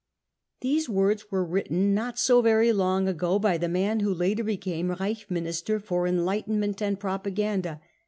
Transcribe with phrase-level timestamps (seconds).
[0.61, 4.89] "These words were written not so very long ago by the man who later became
[4.89, 7.79] Reich Minister for Enlightenment and Propaganda.